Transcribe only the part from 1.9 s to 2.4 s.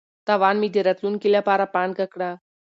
کړه.